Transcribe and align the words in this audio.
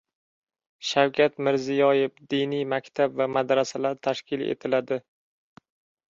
Shavkat 0.91 1.35
Mirziyoev: 1.47 2.15
“Diniy 2.33 2.63
maktab 2.73 3.19
va 3.19 3.27
madrasalar 3.33 3.99
tashkil 4.09 4.45
etiladi” 4.55 4.99